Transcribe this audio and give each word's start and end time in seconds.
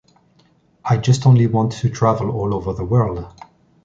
I 0.83 0.97
just 0.97 1.27
only 1.27 1.45
want 1.45 1.73
to 1.73 1.87
travel 1.87 2.31
all 2.31 2.55
over 2.55 2.73
the 2.73 2.83
world! 2.83 3.31